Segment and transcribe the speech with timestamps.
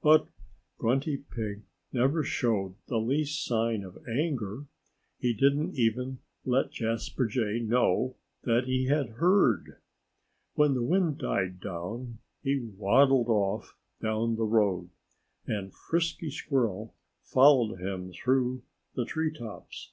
[0.00, 0.28] But
[0.78, 1.60] Grunty Pig
[1.92, 4.64] never showed the least sign of anger.
[5.18, 9.76] He didn't even let Jasper Jay know that he had heard.
[10.54, 14.88] When the wind died down he waddled off down the road.
[15.46, 18.62] And Frisky Squirrel followed him through
[18.94, 19.92] the tree tops.